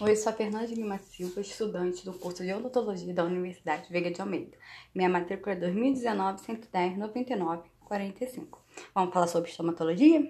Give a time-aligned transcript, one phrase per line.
[0.00, 4.20] Oi, sou a Fernanda Lima Silva, estudante do curso de Odontologia da Universidade Veiga de
[4.20, 4.56] Almeida.
[4.94, 8.62] Minha matrícula é 2019 110 99 45.
[8.94, 10.20] Vamos falar sobre estomatologia?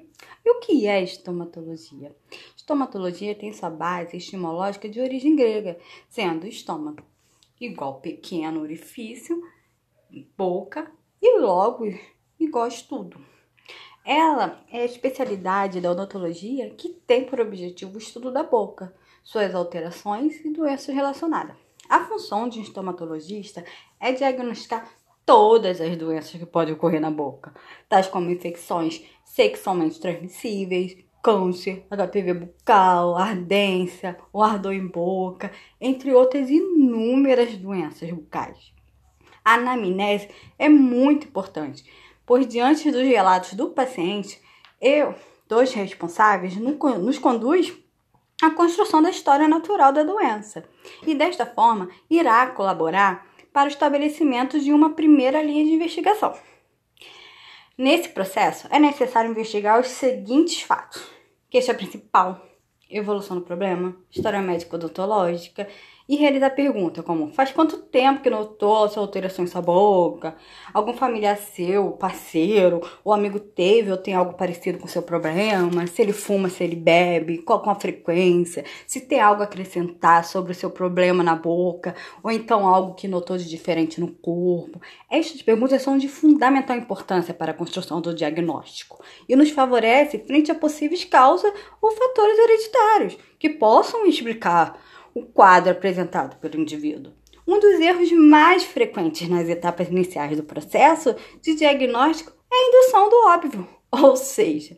[0.42, 2.16] E o que é estomatologia?
[2.56, 5.78] Estomatologia tem sua base estimológica de origem grega,
[6.08, 7.02] sendo estômago
[7.60, 9.38] igual pequeno orifício,
[10.34, 10.90] boca
[11.20, 11.84] e logo
[12.40, 13.20] igual estudo.
[14.02, 18.94] Ela é a especialidade da odontologia que tem por objetivo o estudo da boca,
[19.28, 21.54] suas alterações e doenças relacionadas.
[21.86, 23.62] A função de um estomatologista
[24.00, 24.88] é diagnosticar
[25.26, 27.52] todas as doenças que podem ocorrer na boca,
[27.90, 36.48] tais como infecções sexualmente transmissíveis, câncer, HPV bucal, ardência, o ardor em boca, entre outras
[36.48, 38.72] inúmeras doenças bucais.
[39.44, 41.84] A anamnese é muito importante,
[42.24, 44.40] pois diante dos relatos do paciente,
[44.80, 45.14] eu,
[45.46, 47.76] dos responsáveis, nos conduz
[48.42, 50.64] à construção da história natural da doença.
[51.06, 56.34] E desta forma irá colaborar para o estabelecimento de uma primeira linha de investigação.
[57.76, 61.02] Nesse processo, é necessário investigar os seguintes fatos:
[61.48, 62.44] queixa principal,
[62.90, 65.68] evolução do problema, história médica odontológica
[66.08, 70.34] e realiza a pergunta como faz quanto tempo que notou essa alteração em sua boca?
[70.72, 75.86] Algum familiar seu, parceiro ou amigo teve ou tem algo parecido com seu problema?
[75.86, 78.64] Se ele fuma, se ele bebe, qual com a frequência?
[78.86, 83.06] Se tem algo a acrescentar sobre o seu problema na boca ou então algo que
[83.06, 84.80] notou de diferente no corpo?
[85.10, 90.50] Estas perguntas são de fundamental importância para a construção do diagnóstico e nos favorece frente
[90.50, 94.78] a possíveis causas ou fatores hereditários que possam explicar
[95.18, 97.12] o quadro apresentado pelo indivíduo.
[97.46, 103.08] Um dos erros mais frequentes nas etapas iniciais do processo de diagnóstico é a indução
[103.08, 104.76] do óbvio, ou seja,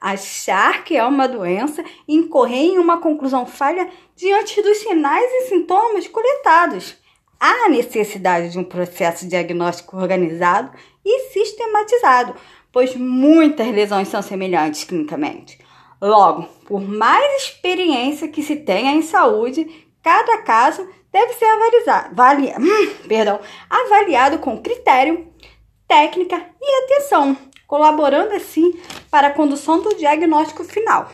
[0.00, 5.48] achar que é uma doença e incorrer em uma conclusão falha diante dos sinais e
[5.48, 6.96] sintomas coletados.
[7.38, 10.70] Há necessidade de um processo diagnóstico organizado
[11.04, 12.36] e sistematizado,
[12.70, 15.58] pois muitas lesões são semelhantes clinicamente.
[16.02, 22.16] Logo, por mais experiência que se tenha em saúde, cada caso deve ser avalizado,
[22.60, 23.38] hum, perdão,
[23.70, 25.28] avaliado com critério,
[25.86, 27.36] técnica e atenção,
[27.68, 28.76] colaborando assim
[29.12, 31.08] para a condução do diagnóstico final.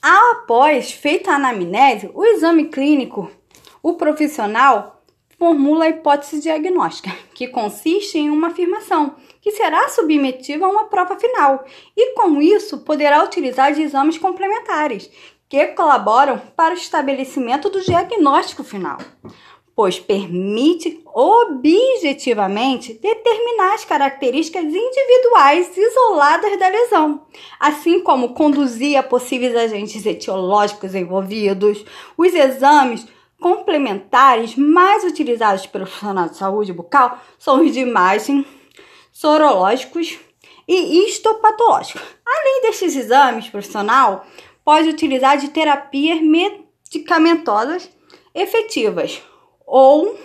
[0.00, 3.30] Após feita a anamnese, o exame clínico,
[3.82, 4.97] o profissional
[5.38, 11.16] formula a hipótese diagnóstica, que consiste em uma afirmação que será submetida a uma prova
[11.16, 11.64] final
[11.96, 15.08] e, com isso, poderá utilizar de exames complementares
[15.48, 18.98] que colaboram para o estabelecimento do diagnóstico final,
[19.74, 27.22] pois permite objetivamente determinar as características individuais isoladas da lesão,
[27.60, 31.84] assim como conduzir a possíveis agentes etiológicos envolvidos,
[32.16, 33.06] os exames
[33.40, 38.44] complementares mais utilizados pelos profissionais de saúde bucal são os de imagem,
[39.12, 40.18] sorológicos
[40.66, 42.02] e histopatológicos.
[42.26, 44.26] Além destes exames, profissional
[44.64, 47.88] pode utilizar de terapias medicamentosas
[48.34, 49.22] efetivas
[49.66, 50.18] ou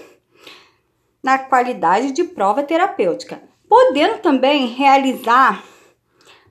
[1.23, 5.63] na qualidade de prova terapêutica, podendo também realizar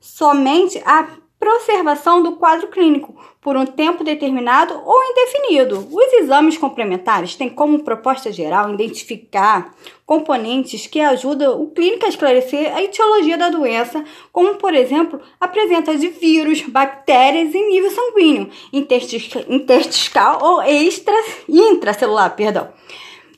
[0.01, 1.09] somente a
[1.43, 5.89] preservação do quadro clínico por um tempo determinado ou indefinido.
[5.91, 9.75] Os exames complementares têm como proposta geral identificar
[10.07, 15.49] componentes que ajudam o clínico a esclarecer a etiologia da doença, como, por exemplo, a
[15.49, 18.49] presença de vírus, bactérias em nível sanguíneo,
[19.49, 21.15] intersticial ou extra,
[21.49, 22.73] intracelular, perdão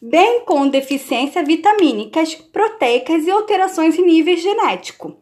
[0.07, 5.17] bem como deficiências vitamínicas, proteicas e alterações em nível genético.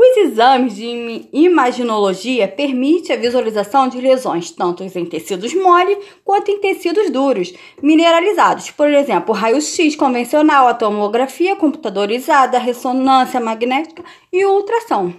[0.00, 6.60] Os exames de imaginologia permitem a visualização de lesões tanto em tecidos mole quanto em
[6.60, 15.12] tecidos duros, mineralizados, por exemplo, raio-x convencional, a tomografia computadorizada, a ressonância magnética e ultrassom.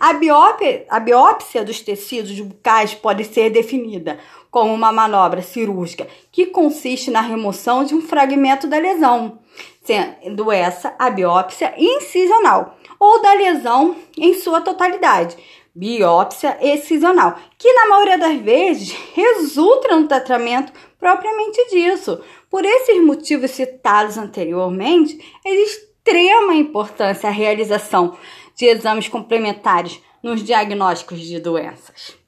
[0.00, 0.10] A
[0.88, 4.18] a biópsia dos tecidos bucais pode ser definida
[4.50, 9.38] como uma manobra cirúrgica que consiste na remoção de um fragmento da lesão,
[9.84, 15.36] sendo essa a biópsia incisional ou da lesão em sua totalidade,
[15.74, 22.20] biópsia excisional, que na maioria das vezes resulta no tratamento propriamente disso.
[22.48, 28.16] Por esses motivos citados anteriormente, é de extrema importância a realização
[28.54, 32.23] de exames complementares nos diagnósticos de doenças.